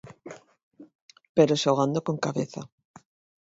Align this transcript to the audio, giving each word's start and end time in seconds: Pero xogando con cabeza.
Pero 1.35 1.59
xogando 1.63 1.99
con 2.07 2.15
cabeza. 2.25 2.61